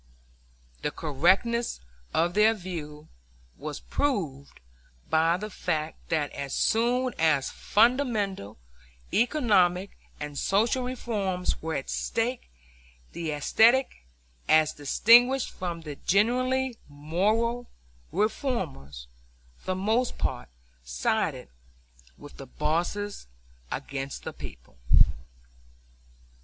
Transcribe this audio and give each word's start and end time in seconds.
The 0.81 0.89
correctness 0.89 1.79
of 2.11 2.33
their 2.33 2.55
view 2.55 3.07
was 3.59 3.81
proved 3.81 4.59
by 5.11 5.37
the 5.37 5.51
fact 5.51 6.09
that 6.09 6.31
as 6.31 6.55
soon 6.55 7.13
as 7.19 7.51
fundamental 7.51 8.57
economic 9.13 9.91
and 10.19 10.39
social 10.39 10.81
reforms 10.85 11.61
were 11.61 11.75
at 11.75 11.87
stake 11.91 12.49
the 13.11 13.29
aesthetic, 13.29 14.03
as 14.49 14.73
distinguished 14.73 15.51
from 15.51 15.81
the 15.81 15.97
genuinely 15.97 16.77
moral, 16.89 17.69
reformers, 18.11 19.05
for 19.59 19.65
the 19.67 19.75
most 19.75 20.17
part 20.17 20.49
sided 20.83 21.47
with 22.17 22.37
the 22.37 22.47
bosses 22.47 23.27
against 23.71 24.23
the 24.23 24.33
people. 24.33 24.79